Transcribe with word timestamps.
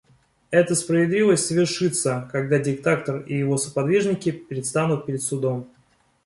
Эта 0.49 0.73
справедливость 0.73 1.45
совершится, 1.45 2.27
когда 2.31 2.57
диктатор 2.57 3.21
и 3.21 3.35
его 3.37 3.57
сподвижники 3.57 4.31
предстанут 4.31 5.05
перед 5.05 5.21
судом. 5.21 5.69